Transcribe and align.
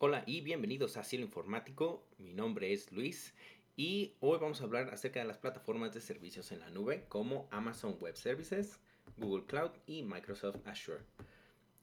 Hola 0.00 0.24
y 0.26 0.40
bienvenidos 0.40 0.96
a 0.96 1.04
Cielo 1.04 1.24
Informático. 1.24 2.04
Mi 2.18 2.32
nombre 2.32 2.72
es 2.72 2.90
Luis 2.90 3.32
y 3.76 4.14
hoy 4.18 4.38
vamos 4.40 4.60
a 4.60 4.64
hablar 4.64 4.92
acerca 4.92 5.20
de 5.20 5.26
las 5.26 5.38
plataformas 5.38 5.94
de 5.94 6.00
servicios 6.00 6.50
en 6.50 6.60
la 6.60 6.68
nube 6.68 7.04
como 7.08 7.48
Amazon 7.52 7.96
Web 8.00 8.16
Services, 8.16 8.80
Google 9.16 9.46
Cloud 9.46 9.70
y 9.86 10.02
Microsoft 10.02 10.56
Azure. 10.66 11.04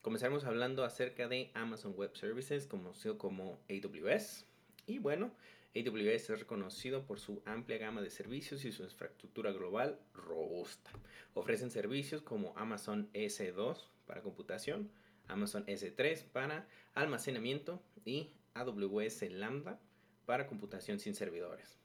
Comenzaremos 0.02 0.44
hablando 0.44 0.84
acerca 0.84 1.30
de 1.30 1.52
Amazon 1.54 1.94
Web 1.96 2.18
Services, 2.18 2.68
conocido 2.68 3.18
como 3.18 3.60
AWS. 3.70 4.46
Y 4.88 5.00
bueno, 5.00 5.32
AWS 5.74 6.32
es 6.32 6.40
reconocido 6.40 7.06
por 7.06 7.18
su 7.18 7.42
amplia 7.46 7.78
gama 7.78 8.02
de 8.02 8.10
servicios 8.10 8.66
y 8.66 8.74
su 8.74 8.84
infraestructura 8.84 9.54
global 9.54 9.98
robusta. 10.14 10.92
Ofrecen 11.34 11.72
servicios 11.72 12.22
como 12.22 12.54
Amazon 12.58 13.10
S2 13.14 13.78
para 14.06 14.22
computación, 14.22 14.92
Amazon 15.28 15.66
S3 15.66 16.24
para 16.26 16.68
almacenamiento 16.94 17.82
y 18.06 18.30
AWS 18.54 19.32
Lambda 19.32 19.80
para 20.26 20.48
computación 20.48 21.00
sin 21.00 21.16
servidores. 21.16 21.78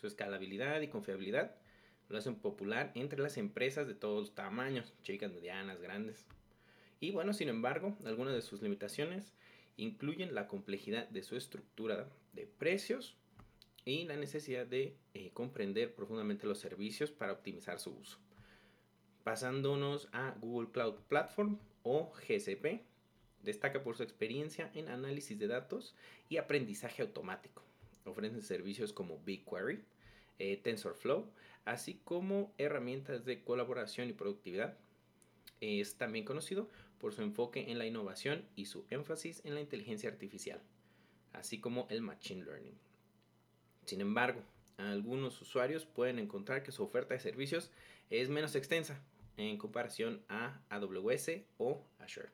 Su 0.00 0.06
escalabilidad 0.06 0.80
y 0.80 0.88
confiabilidad 0.88 1.54
lo 2.08 2.18
hacen 2.18 2.36
popular 2.36 2.90
entre 2.94 3.20
las 3.20 3.36
empresas 3.36 3.86
de 3.86 3.94
todos 3.94 4.34
tamaños, 4.34 4.92
chicas, 5.02 5.32
medianas, 5.32 5.80
grandes. 5.80 6.26
Y 6.98 7.12
bueno, 7.12 7.32
sin 7.32 7.48
embargo, 7.48 7.96
algunas 8.04 8.34
de 8.34 8.42
sus 8.42 8.62
limitaciones 8.62 9.32
incluyen 9.76 10.34
la 10.34 10.48
complejidad 10.48 11.08
de 11.08 11.22
su 11.22 11.36
estructura 11.36 12.08
de 12.32 12.46
precios 12.46 13.16
y 13.84 14.04
la 14.04 14.16
necesidad 14.16 14.66
de 14.66 14.96
eh, 15.14 15.30
comprender 15.32 15.94
profundamente 15.94 16.46
los 16.46 16.58
servicios 16.58 17.10
para 17.10 17.32
optimizar 17.32 17.78
su 17.78 17.92
uso. 17.92 18.18
Pasándonos 19.24 20.08
a 20.12 20.34
Google 20.40 20.70
Cloud 20.70 20.94
Platform 21.08 21.58
o 21.82 22.12
GCP, 22.12 22.82
destaca 23.42 23.82
por 23.82 23.96
su 23.96 24.02
experiencia 24.02 24.70
en 24.74 24.88
análisis 24.88 25.38
de 25.38 25.46
datos 25.46 25.94
y 26.28 26.38
aprendizaje 26.38 27.02
automático. 27.02 27.62
Ofrecen 28.04 28.42
servicios 28.42 28.92
como 28.92 29.18
BigQuery, 29.24 29.84
eh, 30.38 30.56
TensorFlow, 30.62 31.26
así 31.64 32.00
como 32.04 32.52
herramientas 32.56 33.24
de 33.24 33.42
colaboración 33.42 34.08
y 34.08 34.14
productividad. 34.14 34.78
Es 35.60 35.96
también 35.96 36.24
conocido 36.24 36.68
por 36.98 37.12
su 37.12 37.22
enfoque 37.22 37.70
en 37.70 37.78
la 37.78 37.86
innovación 37.86 38.46
y 38.56 38.66
su 38.66 38.84
énfasis 38.90 39.42
en 39.44 39.54
la 39.54 39.60
inteligencia 39.60 40.08
artificial, 40.08 40.62
así 41.32 41.60
como 41.60 41.86
el 41.90 42.00
Machine 42.00 42.44
Learning. 42.44 42.78
Sin 43.84 44.00
embargo, 44.00 44.42
algunos 44.88 45.40
usuarios 45.40 45.84
pueden 45.84 46.18
encontrar 46.18 46.62
que 46.62 46.72
su 46.72 46.82
oferta 46.82 47.14
de 47.14 47.20
servicios 47.20 47.70
es 48.08 48.28
menos 48.28 48.54
extensa 48.54 49.02
en 49.36 49.58
comparación 49.58 50.22
a 50.28 50.60
AWS 50.70 51.30
o 51.58 51.84
Azure. 51.98 52.30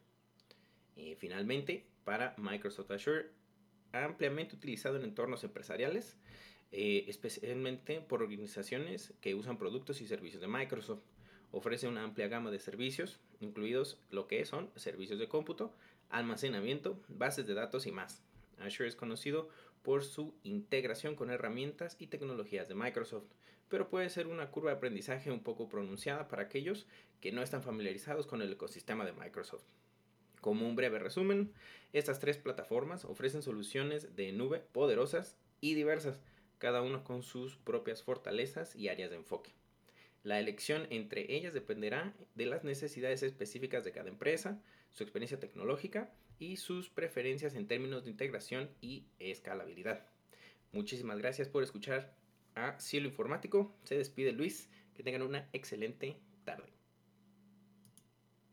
Finalmente, 1.18 1.86
para 2.04 2.34
Microsoft 2.38 2.90
Azure, 2.90 3.30
ampliamente 3.92 4.56
utilizado 4.56 4.96
en 4.96 5.04
entornos 5.04 5.44
empresariales, 5.44 6.16
eh, 6.72 7.04
especialmente 7.08 8.00
por 8.00 8.22
organizaciones 8.22 9.14
que 9.20 9.34
usan 9.34 9.58
productos 9.58 10.00
y 10.00 10.06
servicios 10.06 10.40
de 10.40 10.48
Microsoft. 10.48 11.02
Ofrece 11.52 11.86
una 11.88 12.02
amplia 12.02 12.28
gama 12.28 12.50
de 12.50 12.58
servicios, 12.58 13.20
incluidos 13.40 13.98
lo 14.10 14.26
que 14.26 14.44
son 14.44 14.70
servicios 14.76 15.18
de 15.18 15.28
cómputo, 15.28 15.74
almacenamiento, 16.10 17.00
bases 17.08 17.46
de 17.46 17.54
datos 17.54 17.86
y 17.86 17.92
más. 17.92 18.22
Azure 18.58 18.88
es 18.88 18.96
conocido 18.96 19.48
por 19.86 20.02
su 20.02 20.34
integración 20.42 21.14
con 21.14 21.30
herramientas 21.30 21.94
y 22.00 22.08
tecnologías 22.08 22.66
de 22.66 22.74
Microsoft, 22.74 23.28
pero 23.68 23.88
puede 23.88 24.10
ser 24.10 24.26
una 24.26 24.50
curva 24.50 24.72
de 24.72 24.78
aprendizaje 24.78 25.30
un 25.30 25.44
poco 25.44 25.68
pronunciada 25.68 26.26
para 26.26 26.42
aquellos 26.42 26.88
que 27.20 27.30
no 27.30 27.40
están 27.40 27.62
familiarizados 27.62 28.26
con 28.26 28.42
el 28.42 28.50
ecosistema 28.50 29.04
de 29.04 29.12
Microsoft. 29.12 29.62
Como 30.40 30.66
un 30.66 30.74
breve 30.74 30.98
resumen, 30.98 31.52
estas 31.92 32.18
tres 32.18 32.36
plataformas 32.36 33.04
ofrecen 33.04 33.42
soluciones 33.42 34.16
de 34.16 34.32
nube 34.32 34.58
poderosas 34.72 35.38
y 35.60 35.74
diversas, 35.74 36.18
cada 36.58 36.82
una 36.82 37.04
con 37.04 37.22
sus 37.22 37.56
propias 37.56 38.02
fortalezas 38.02 38.74
y 38.74 38.88
áreas 38.88 39.10
de 39.10 39.16
enfoque. 39.18 39.52
La 40.26 40.40
elección 40.40 40.88
entre 40.90 41.32
ellas 41.32 41.54
dependerá 41.54 42.12
de 42.34 42.46
las 42.46 42.64
necesidades 42.64 43.22
específicas 43.22 43.84
de 43.84 43.92
cada 43.92 44.08
empresa, 44.08 44.60
su 44.90 45.04
experiencia 45.04 45.38
tecnológica 45.38 46.12
y 46.40 46.56
sus 46.56 46.90
preferencias 46.90 47.54
en 47.54 47.68
términos 47.68 48.02
de 48.02 48.10
integración 48.10 48.68
y 48.80 49.06
escalabilidad. 49.20 50.04
Muchísimas 50.72 51.18
gracias 51.18 51.48
por 51.48 51.62
escuchar 51.62 52.12
a 52.56 52.76
Cielo 52.80 53.06
Informático. 53.06 53.72
Se 53.84 53.96
despide 53.96 54.32
Luis. 54.32 54.68
Que 54.96 55.04
tengan 55.04 55.22
una 55.22 55.48
excelente 55.52 56.16
tarde. 56.44 56.72